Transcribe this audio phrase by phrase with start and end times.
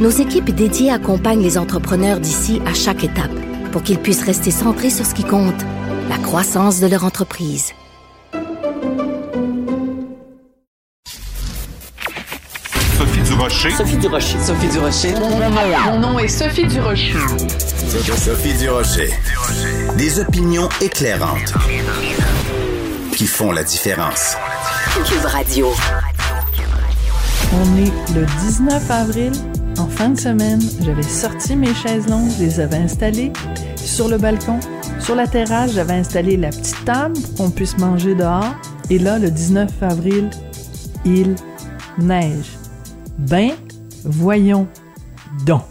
[0.00, 3.30] nos équipes dédiées accompagnent les entrepreneurs d'ici à chaque étape
[3.70, 5.62] pour qu'ils puissent rester centrés sur ce qui compte,
[6.08, 7.72] la croissance de leur entreprise.
[12.96, 13.70] Sophie Durocher.
[13.70, 14.38] Sophie Durocher.
[14.40, 15.14] Sophie Durocher.
[15.86, 17.14] Mon nom est Sophie Durocher.
[18.16, 19.10] Sophie Durocher.
[19.96, 21.52] Des opinions éclairantes
[23.14, 24.36] qui font la différence.
[25.04, 25.68] Cube Radio.
[27.52, 29.32] On est le 19 avril.
[29.78, 33.32] En fin de semaine, j'avais sorti mes chaises longues, je les avais installées
[33.76, 34.60] sur le balcon.
[34.98, 38.54] Sur la terrasse, j'avais installé la petite table pour qu'on puisse manger dehors.
[38.90, 40.30] Et là, le 19 avril,
[41.04, 41.34] il
[41.98, 42.58] neige.
[43.18, 43.50] Ben,
[44.04, 44.66] voyons
[45.46, 45.62] donc.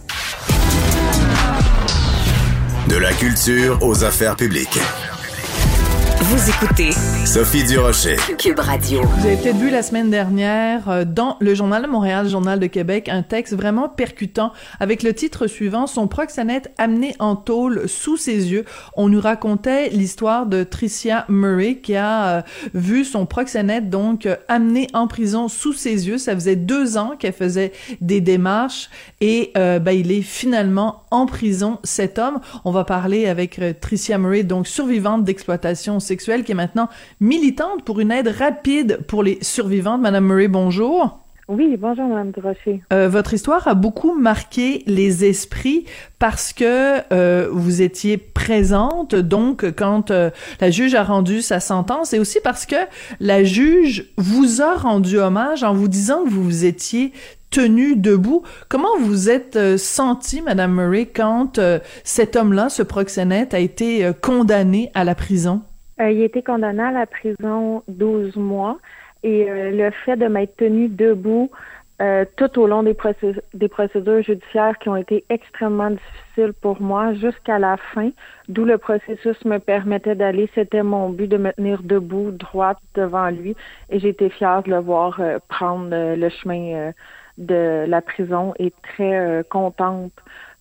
[2.87, 4.79] De la culture aux affaires publiques.
[6.31, 6.91] Vous écoutez
[7.25, 8.15] Sophie Durocher.
[8.37, 9.01] Cube Radio.
[9.01, 12.67] Vous avez peut-être vu la semaine dernière euh, dans le Journal de Montréal, Journal de
[12.67, 18.15] Québec, un texte vraiment percutant avec le titre suivant Son proxénète amené en tôle sous
[18.15, 18.65] ses yeux.
[18.95, 22.41] On nous racontait l'histoire de Tricia Murray qui a euh,
[22.75, 26.19] vu son proxénète donc euh, amené en prison sous ses yeux.
[26.19, 31.25] Ça faisait deux ans qu'elle faisait des démarches et euh, ben, il est finalement en
[31.25, 32.39] prison, cet homme.
[32.65, 36.89] On va parler avec euh, Tricia Murray, donc survivante d'exploitation sexuelle, qui est maintenant
[37.19, 40.01] militante pour une aide rapide pour les survivantes.
[40.01, 41.19] Madame Murray, bonjour.
[41.49, 42.83] Oui, bonjour, Madame Durocher.
[42.93, 45.85] Euh, votre histoire a beaucoup marqué les esprits
[46.19, 50.29] parce que euh, vous étiez présente, donc quand euh,
[50.61, 52.75] la juge a rendu sa sentence, et aussi parce que
[53.19, 57.13] la juge vous a rendu hommage en vous disant que vous étiez
[57.49, 58.43] tenue debout.
[58.67, 61.59] Comment vous êtes sentie, Madame Murray, quand
[62.03, 65.63] cet homme-là, ce proxénète, a été condamné à la prison?
[65.99, 68.77] Euh, il a été condamné à la prison 12 mois
[69.23, 71.51] et euh, le fait de m'être tenu debout
[72.01, 72.95] euh, tout au long des,
[73.53, 78.11] des procédures judiciaires qui ont été extrêmement difficiles pour moi jusqu'à la fin,
[78.47, 80.49] d'où le processus me permettait d'aller.
[80.55, 83.53] C'était mon but de me tenir debout, droite devant lui
[83.89, 86.93] et j'étais fière de le voir prendre le chemin
[87.37, 90.13] de la prison et très contente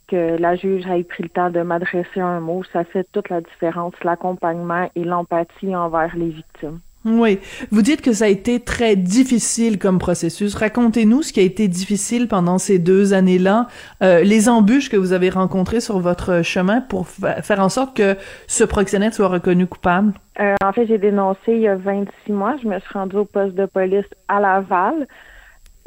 [0.09, 2.63] que la juge ait pris le temps de m'adresser un mot.
[2.73, 6.81] Ça fait toute la différence, l'accompagnement et l'empathie envers les victimes.
[7.05, 7.39] Oui.
[7.71, 10.55] Vous dites que ça a été très difficile comme processus.
[10.57, 13.69] Racontez-nous ce qui a été difficile pendant ces deux années-là,
[14.03, 17.97] euh, les embûches que vous avez rencontrées sur votre chemin pour fa- faire en sorte
[17.97, 18.17] que
[18.49, 20.13] ce proxénète soit reconnu coupable?
[20.41, 22.57] Euh, en fait, j'ai dénoncé il y a 26 mois.
[22.63, 25.07] Je me suis rendue au poste de police à Laval.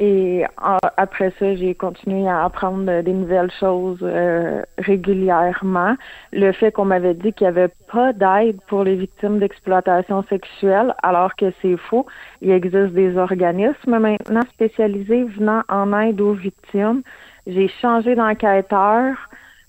[0.04, 5.94] Et en- après ça, j'ai continué à apprendre des nouvelles choses euh, régulièrement.
[6.32, 10.92] Le fait qu'on m'avait dit qu'il n'y avait pas d'aide pour les victimes d'exploitation sexuelle,
[11.04, 12.04] alors que c'est faux.
[12.40, 17.02] Il existe des organismes maintenant spécialisés venant en aide aux victimes.
[17.46, 19.14] J'ai changé d'enquêteur.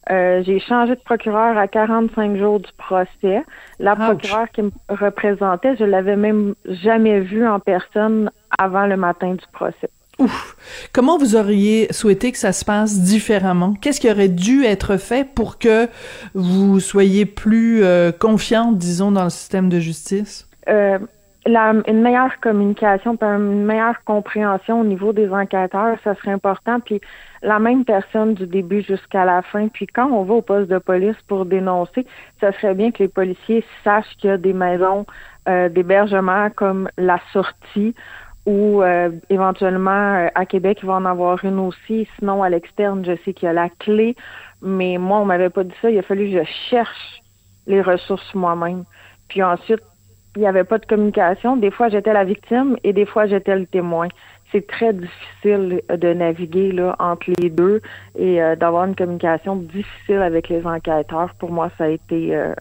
[0.09, 3.43] Euh, j'ai changé de procureur à 45 jours du procès.
[3.79, 3.99] La Ouch.
[3.99, 9.45] procureure qui me représentait, je l'avais même jamais vue en personne avant le matin du
[9.53, 9.89] procès.
[10.19, 10.55] Ouf.
[10.93, 13.73] Comment vous auriez souhaité que ça se passe différemment?
[13.81, 15.87] Qu'est-ce qui aurait dû être fait pour que
[16.35, 20.47] vous soyez plus euh, confiante, disons, dans le système de justice?
[20.69, 20.99] Euh,
[21.45, 26.79] une meilleure communication, une meilleure compréhension au niveau des enquêteurs, ça serait important.
[26.79, 27.01] Puis
[27.41, 29.67] la même personne du début jusqu'à la fin.
[29.67, 32.05] Puis quand on va au poste de police pour dénoncer,
[32.39, 35.05] ça serait bien que les policiers sachent qu'il y a des maisons
[35.49, 37.93] euh, d'hébergement comme la sortie
[38.45, 42.07] ou euh, éventuellement euh, à Québec, il va en avoir une aussi.
[42.19, 44.15] Sinon, à l'externe, je sais qu'il y a la clé.
[44.61, 45.89] Mais moi, on m'avait pas dit ça.
[45.89, 47.21] Il a fallu que je cherche
[47.67, 48.83] les ressources moi-même.
[49.29, 49.81] Puis ensuite,
[50.35, 51.57] il n'y avait pas de communication.
[51.57, 54.07] Des fois, j'étais la victime et des fois, j'étais le témoin.
[54.51, 57.81] C'est très difficile de naviguer là, entre les deux
[58.17, 61.33] et euh, d'avoir une communication difficile avec les enquêteurs.
[61.39, 62.53] Pour moi, ça a été euh,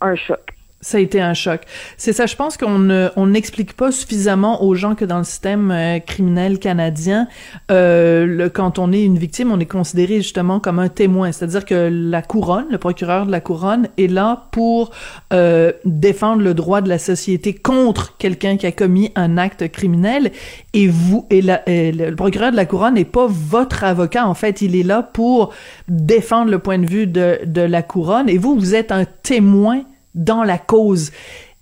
[0.00, 0.57] un choc.
[0.80, 1.62] Ça a été un choc.
[1.96, 5.72] C'est ça, je pense qu'on on n'explique pas suffisamment aux gens que dans le système
[5.72, 7.26] euh, criminel canadien,
[7.72, 11.32] euh, quand on est une victime, on est considéré justement comme un témoin.
[11.32, 14.92] C'est-à-dire que la couronne, le procureur de la couronne, est là pour
[15.32, 20.30] euh, défendre le droit de la société contre quelqu'un qui a commis un acte criminel.
[20.74, 24.28] Et vous, le procureur de la couronne n'est pas votre avocat.
[24.28, 25.52] En fait, il est là pour
[25.88, 28.28] défendre le point de vue de, de la couronne.
[28.28, 29.82] Et vous, vous êtes un témoin
[30.18, 31.10] dans la cause.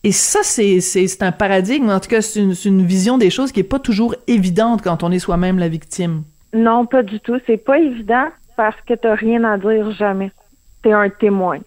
[0.03, 3.61] Et ça, c'est un paradigme, en tout cas, c'est une, une, vision des choses qui
[3.61, 6.23] est pas toujours évidente quand on est soi-même la victime.
[6.53, 7.39] Non, pas du tout.
[7.47, 10.33] C'est pas évident parce que tu rien à dire jamais.
[10.83, 11.59] Tu es un témoin.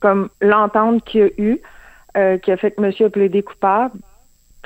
[0.00, 1.60] Comme l'entente qu'il y a eu,
[2.16, 3.98] euh, qui a fait que monsieur a plaidé coupable,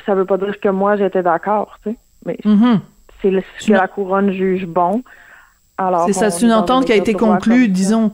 [0.05, 1.97] ça veut pas dire que moi j'étais d'accord, tu sais.
[2.25, 2.81] Mais mm-hmm.
[3.23, 5.03] c'est ce que la couronne juge bon.
[6.07, 8.13] C'est ça, c'est une entente qui a été conclue, disons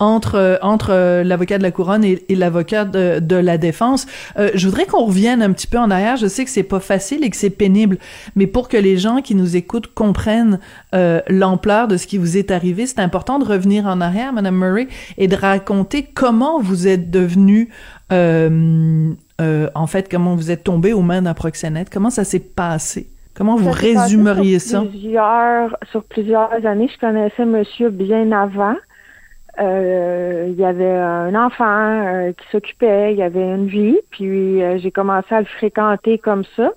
[0.00, 4.06] entre euh, entre euh, l'avocat de la couronne et, l'avocat de, de, la défense.
[4.38, 6.16] Euh, je voudrais qu'on revienne un petit peu en arrière.
[6.16, 7.98] Je sais que c'est pas facile et que c'est pénible,
[8.34, 10.58] mais pour que les gens qui nous écoutent comprennent
[11.28, 14.88] l'ampleur de ce qui vous est arrivé, c'est important de revenir en arrière, Madame Murray,
[15.18, 17.68] et de raconter comment vous êtes devenu
[18.10, 21.90] en fait, comment vous êtes tombé aux mains d'un proxénète.
[21.90, 23.10] Comment ça s'est passé?
[23.34, 24.80] Comment vous résumeriez ça?
[24.80, 28.74] Plusieurs, sur plusieurs années, je connaissais monsieur bien avant.
[29.58, 34.62] Euh, il y avait un enfant euh, qui s'occupait, il y avait une vie, puis
[34.62, 36.72] euh, j'ai commencé à le fréquenter comme ça.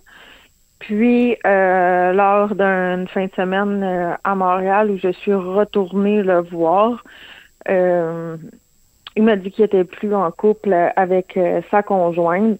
[0.79, 7.05] Puis, lors d'une fin de semaine à Montréal où je suis retournée le voir,
[7.69, 11.39] il m'a dit qu'il était plus en couple avec
[11.71, 12.59] sa conjointe.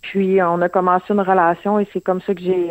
[0.00, 2.70] Puis, on a commencé une relation et c'est comme ça que j'ai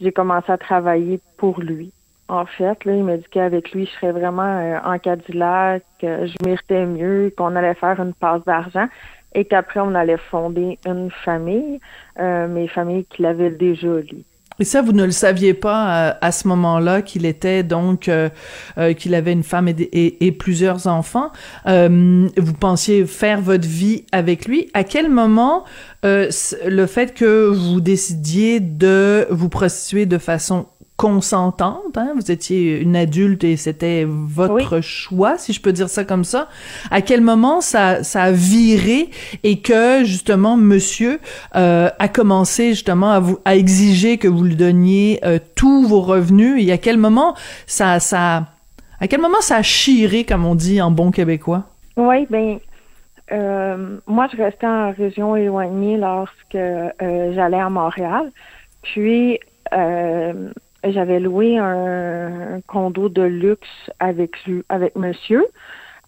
[0.00, 1.92] j'ai commencé à travailler pour lui.
[2.28, 6.26] En fait, là, il m'a dit qu'avec lui, je serais vraiment euh, en Cadillac, que
[6.26, 8.88] je méritais mieux, qu'on allait faire une passe d'argent
[9.34, 11.80] et qu'après, on allait fonder une famille,
[12.18, 14.24] euh, mais famille qu'il avait déjà, lui.
[14.60, 18.28] Et ça, vous ne le saviez pas euh, à, ce moment-là qu'il était donc euh,
[18.96, 21.32] qu'il avait une femme et, et, plusieurs enfants.
[21.66, 24.70] vous pensiez faire votre vie avec lui.
[24.72, 25.64] À quel moment
[26.04, 32.12] le fait que vous décidiez de vous prostituer de façon consentante, hein?
[32.14, 36.48] vous étiez une adulte et c'était votre choix, si je peux dire ça comme ça.
[36.90, 39.10] À quel moment ça, ça a viré
[39.42, 41.18] et que justement monsieur
[41.56, 46.00] euh, a commencé justement à vous à exiger que vous lui donniez euh, tous vos
[46.00, 46.64] revenus?
[46.64, 47.34] Et à quel moment
[47.66, 48.46] ça ça
[49.00, 51.64] à quel moment ça a chiré comme on dit en bon québécois?
[51.96, 52.60] Oui, ben
[53.32, 56.56] euh, moi je restais en région éloignée lorsque
[57.00, 58.30] j'allais à Montréal,
[58.82, 59.40] puis
[60.92, 64.36] j'avais loué un, condo de luxe avec
[64.68, 65.46] avec monsieur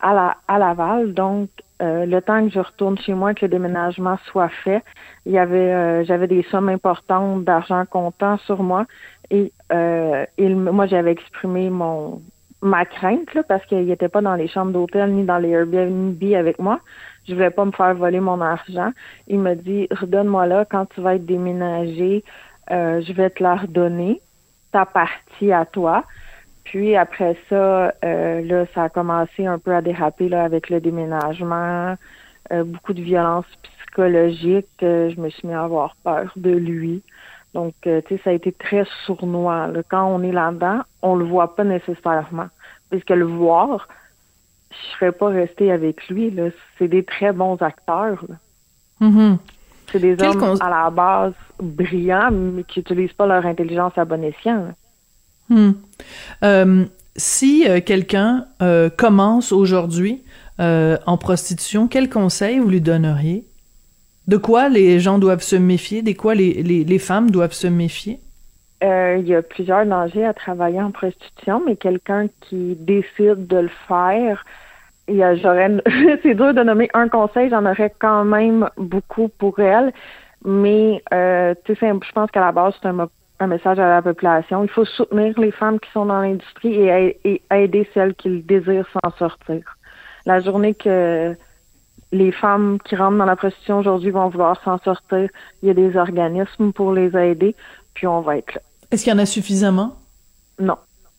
[0.00, 1.14] à la à Laval.
[1.14, 1.48] Donc
[1.82, 4.82] euh, le temps que je retourne chez moi, que le déménagement soit fait,
[5.24, 8.86] il y avait euh, j'avais des sommes importantes d'argent comptant sur moi
[9.30, 12.22] et euh, il, moi j'avais exprimé mon
[12.62, 16.22] ma crainte là, parce qu'il n'était pas dans les chambres d'hôtel ni dans les Airbnb
[16.34, 16.80] avec moi.
[17.28, 18.92] Je voulais pas me faire voler mon argent.
[19.28, 22.24] Il me dit redonne-moi là quand tu vas être déménagé,
[22.70, 24.20] je vais te la redonner
[24.72, 26.04] partie à toi.
[26.66, 30.80] Puis après ça, euh, là, ça a commencé un peu à déraper là, avec le
[30.80, 31.96] déménagement,
[32.52, 34.66] euh, beaucoup de violence psychologique.
[34.82, 37.02] Euh, je me suis mis à avoir peur de lui.
[37.54, 39.70] Donc, tu sais, ça a été très sournois.
[39.88, 42.48] Quand on est là-dedans, on le voit pas nécessairement.
[42.90, 43.88] Puisque le voir,
[44.70, 46.36] je serais pas restée avec lui.
[46.78, 48.22] C'est des très bons acteurs.
[49.00, 49.38] Mm-hmm.
[49.90, 54.22] C'est des hommes à la base brillants, mais qui n'utilisent pas leur intelligence à bon
[54.24, 54.74] escient.
[55.48, 55.72] Hmm.
[56.42, 56.84] Euh,
[57.16, 60.22] si euh, quelqu'un euh, commence aujourd'hui
[60.58, 63.44] en prostitution, quel conseil vous lui donneriez?
[64.26, 66.00] De quoi les gens doivent se méfier?
[66.00, 68.20] De quoi les, les, femmes doivent se méfier?
[68.82, 73.70] il y a plusieurs dangers à travailler en prostitution, mais quelqu'un qui décide de le
[73.86, 74.46] faire,
[75.08, 75.70] j'aurais,
[76.22, 79.92] c'est dur de nommer un conseil, j'en aurais quand même beaucoup pour elle,
[80.44, 83.08] mais euh, je pense qu'à la base c'est un,
[83.40, 84.64] un, message à la population.
[84.64, 89.10] Il faut soutenir les femmes qui sont dans l'industrie et, aider celles qui désirent s'en
[89.18, 89.62] sortir.
[90.24, 91.34] La journée que
[92.12, 95.28] les femmes qui rentrent dans la prostitution aujourd'hui vont vouloir s'en sortir,
[95.62, 97.54] il y a des organismes pour les aider,
[97.94, 98.60] puis on va être là.
[98.90, 99.96] Est-ce qu'il y en a suffisamment?
[100.58, 100.76] Non.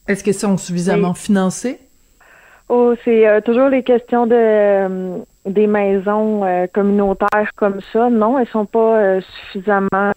[0.07, 1.79] Est-ce qu'elles sont suffisamment financées?
[2.69, 8.09] Oh, c'est euh, toujours les questions de euh, des maisons euh, communautaires comme ça.
[8.09, 10.11] Non, elles sont pas suffisamment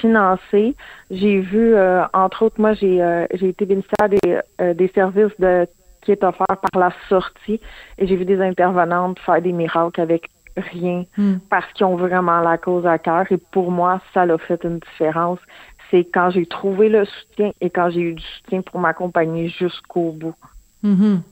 [0.00, 0.76] financées.
[1.10, 1.74] J'ai vu,
[2.12, 5.66] entre autres, moi j'ai j'ai été bénéficiaire des, des services de
[6.02, 7.60] qui est offert par la sortie
[7.98, 10.28] et j'ai vu des intervenantes faire des miracles avec
[10.58, 11.36] rien Hmm.
[11.50, 13.30] parce qu'ils ont vraiment la cause à cœur.
[13.30, 15.38] Et pour moi, ça l'a fait une différence.
[15.90, 20.12] C'est quand j'ai trouvé le soutien et quand j'ai eu du soutien pour m'accompagner jusqu'au
[20.12, 20.34] bout.
[20.82, 21.22] Mhm.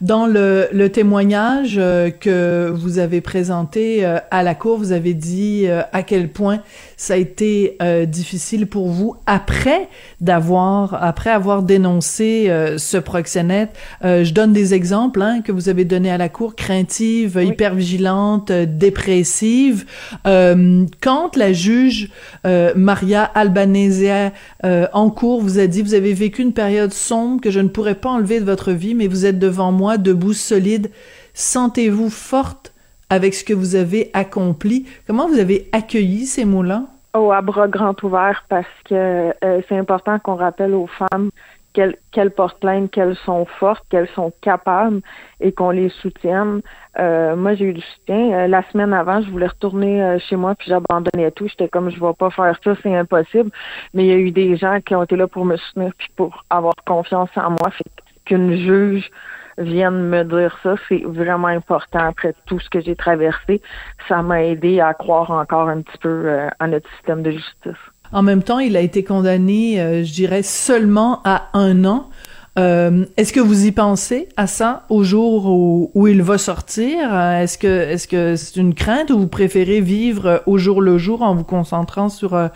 [0.00, 5.12] Dans le, le témoignage euh, que vous avez présenté euh, à la cour, vous avez
[5.12, 6.62] dit euh, à quel point
[7.02, 9.88] ça a été euh, difficile pour vous après
[10.20, 13.70] d'avoir après avoir dénoncé euh, ce proxénète.
[14.04, 18.52] Euh, je donne des exemples hein, que vous avez donnés à la cour craintive, hypervigilante,
[18.52, 19.84] euh, dépressive.
[20.28, 22.08] Euh, quand la juge
[22.46, 24.30] euh, Maria Albanese
[24.64, 27.68] euh, en cours vous a dit vous avez vécu une période sombre que je ne
[27.68, 30.92] pourrais pas enlever de votre vie, mais vous êtes devant moi, debout, solide.
[31.34, 32.71] Sentez-vous forte
[33.12, 34.86] avec ce que vous avez accompli.
[35.06, 36.84] Comment vous avez accueilli ces mots-là?
[37.14, 41.30] Oh, à bras grands ouverts parce que euh, c'est important qu'on rappelle aux femmes
[41.74, 45.00] qu'elles portent plainte, qu'elles sont fortes, qu'elles sont capables
[45.40, 46.62] et qu'on les soutienne.
[46.98, 48.32] Euh, moi, j'ai eu du soutien.
[48.32, 51.48] Euh, la semaine avant, je voulais retourner chez moi puis j'abandonnais tout.
[51.48, 53.50] J'étais comme, je vais pas faire ça, c'est impossible.
[53.92, 56.08] Mais il y a eu des gens qui ont été là pour me soutenir puis
[56.16, 57.70] pour avoir confiance en moi.
[57.70, 57.90] Fait
[58.24, 59.10] qu'une juge
[59.58, 63.60] vienne me dire ça, c'est vraiment important après tout ce que j'ai traversé.
[64.08, 67.82] Ça m'a aidé à croire encore un petit peu euh, à notre système de justice.
[68.12, 72.10] En même temps, il a été condamné, euh, je dirais, seulement à un an.
[72.58, 77.14] Euh, est-ce que vous y pensez à ça au jour où, où il va sortir?
[77.14, 80.82] Euh, Est-ce que est-ce que c'est une crainte ou vous préférez vivre euh, au jour
[80.82, 82.48] le jour en vous concentrant sur euh,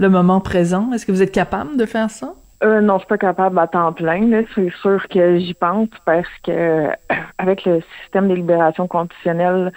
[0.00, 0.90] le moment présent?
[0.92, 2.34] Est-ce que vous êtes capable de faire ça?
[2.64, 4.26] Euh, non, je suis pas capable à temps plein.
[4.28, 4.42] là.
[4.54, 6.92] C'est sûr que j'y pense parce que euh,
[7.38, 9.72] avec le système de libération conditionnelle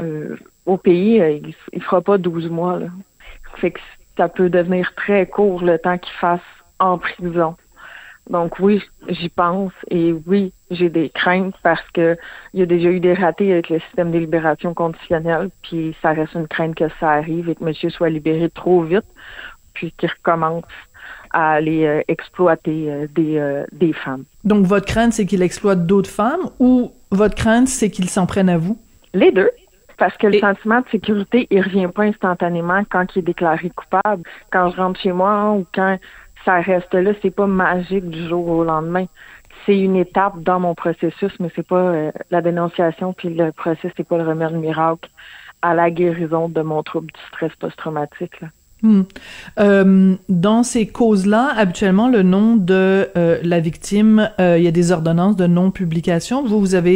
[0.00, 2.78] euh, au pays, euh, il, il fera pas 12 mois.
[2.78, 2.86] Là.
[3.56, 3.80] Fait que
[4.16, 6.40] ça peut devenir très court le temps qu'il fasse
[6.78, 7.56] en prison.
[8.30, 12.16] Donc oui, j'y pense et oui, j'ai des craintes parce que
[12.54, 16.12] il y a déjà eu des ratés avec le système de libération conditionnelle, puis ça
[16.12, 19.04] reste une crainte que ça arrive et que monsieur soit libéré trop vite,
[19.74, 20.64] puis qu'il recommence
[21.32, 24.24] à aller euh, exploiter euh, des, euh, des femmes.
[24.44, 28.48] Donc votre crainte c'est qu'il exploite d'autres femmes ou votre crainte c'est qu'il s'en prenne
[28.48, 28.78] à vous?
[29.14, 29.50] Les deux.
[29.98, 34.24] Parce que le sentiment de sécurité, il revient pas instantanément quand il est déclaré coupable.
[34.50, 35.96] Quand je rentre chez moi ou quand
[36.44, 39.06] ça reste là, c'est pas magique du jour au lendemain.
[39.64, 43.92] C'est une étape dans mon processus, mais c'est pas euh, la dénonciation puis le process,
[43.96, 45.08] c'est pas le remède miracle
[45.60, 48.40] à la guérison de mon trouble du stress post-traumatique.
[49.58, 54.72] Euh, dans ces causes-là, habituellement, le nom de euh, la victime, euh, il y a
[54.72, 56.44] des ordonnances de non-publication.
[56.44, 56.92] Vous, vous avez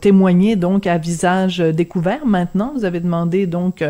[0.00, 2.72] témoigné donc à visage découvert maintenant.
[2.74, 3.84] Vous avez demandé donc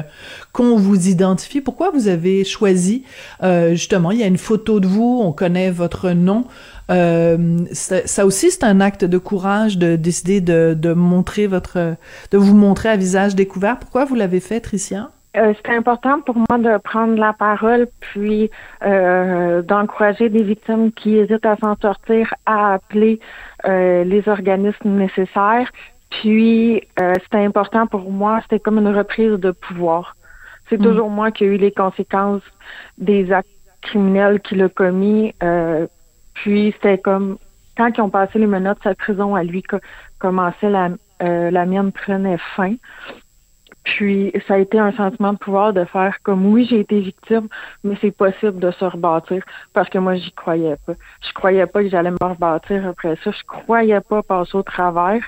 [0.53, 1.61] qu'on vous identifie.
[1.61, 3.05] Pourquoi vous avez choisi,
[3.71, 6.45] justement, il y a une photo de vous, on connaît votre nom.
[6.89, 11.97] Ça aussi, c'est un acte de courage de décider de, de montrer votre,
[12.31, 13.79] de vous montrer à visage découvert.
[13.79, 15.11] Pourquoi vous l'avez fait, Tricia?
[15.37, 18.51] Euh, c'est important pour moi de prendre la parole puis
[18.85, 23.21] euh, d'encourager des victimes qui hésitent à s'en sortir à appeler
[23.67, 25.71] euh, les organismes nécessaires.
[26.11, 30.17] Puis euh, c'était important pour moi, c'était comme une reprise de pouvoir.
[30.71, 30.85] C'est Mm.
[30.85, 32.43] toujours moi qui ai eu les conséquences
[32.97, 33.49] des actes
[33.83, 35.35] criminels qu'il a commis.
[35.43, 35.87] Euh,
[36.35, 37.37] puis c'était comme
[37.77, 39.79] quand ils ont passé les menottes, sa prison à lui co-
[40.19, 40.89] commençait, la,
[41.23, 42.75] euh, la mienne prenait fin.
[43.97, 47.49] Puis ça a été un sentiment de pouvoir de faire comme oui, j'ai été victime,
[47.83, 49.43] mais c'est possible de se rebâtir
[49.73, 50.93] parce que moi j'y croyais pas.
[51.27, 53.31] Je croyais pas que j'allais me rebâtir après ça.
[53.31, 55.25] Je croyais pas passer au travers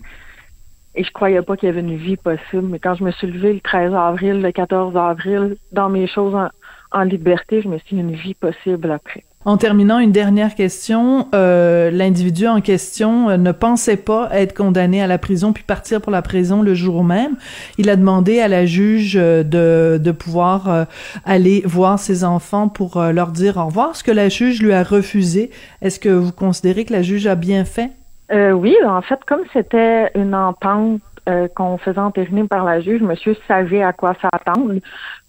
[0.94, 2.68] et je croyais pas qu'il y avait une vie possible.
[2.68, 6.34] Mais quand je me suis levée le 13 avril, le 14 avril, dans mes choses
[6.34, 6.50] en,
[6.92, 9.24] en liberté, je me suis une vie possible après.
[9.46, 11.28] En terminant, une dernière question.
[11.34, 16.02] Euh, L'individu en question euh, ne pensait pas être condamné à la prison puis partir
[16.02, 17.36] pour la prison le jour même.
[17.78, 20.84] Il a demandé à la juge euh, de, de pouvoir euh,
[21.24, 24.82] aller voir ses enfants pour leur dire au revoir, ce que la juge lui a
[24.82, 25.50] refusé.
[25.80, 27.92] Est-ce que vous considérez que la juge a bien fait?
[28.32, 33.02] Euh, oui, en fait, comme c'était une entente euh, qu'on faisait entériner par la juge,
[33.02, 34.74] monsieur savait à quoi s'attendre.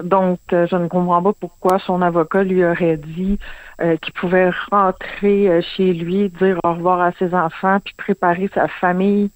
[0.01, 3.38] Donc, euh, je ne comprends pas pourquoi son avocat lui aurait dit
[3.81, 8.67] euh, qu'il pouvait rentrer chez lui, dire au revoir à ses enfants, puis préparer sa
[8.67, 9.31] famille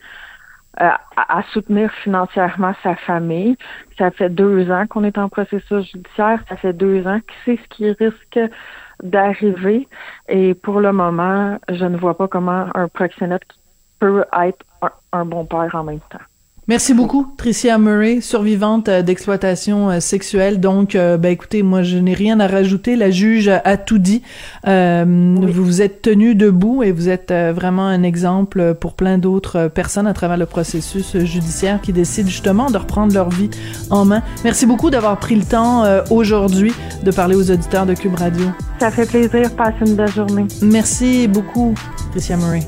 [0.77, 3.57] à, soutenir financièrement sa famille.
[3.97, 6.43] Ça fait deux ans qu'on est en processus judiciaire.
[6.49, 8.39] Ça fait deux ans qu'il sait ce qui risque
[9.01, 9.87] d'arriver.
[10.27, 13.43] Et pour le moment, je ne vois pas comment un proxénète
[13.99, 14.65] peut être
[15.11, 16.19] un bon père en même temps.
[16.67, 20.59] Merci beaucoup, Tricia Murray, survivante euh, d'exploitation euh, sexuelle.
[20.59, 22.95] Donc, euh, ben écoutez, moi, je n'ai rien à rajouter.
[22.95, 24.23] La juge a tout dit.
[24.65, 30.07] Vous vous êtes tenu debout et vous êtes vraiment un exemple pour plein d'autres personnes
[30.07, 33.49] à travers le processus judiciaire qui décident justement de reprendre leur vie
[33.89, 34.23] en main.
[34.43, 38.45] Merci beaucoup d'avoir pris le temps aujourd'hui de parler aux auditeurs de Cube Radio.
[38.79, 39.55] Ça fait plaisir.
[39.55, 40.45] Passe une belle journée.
[40.61, 41.73] Merci beaucoup,
[42.11, 42.61] Tricia Murray.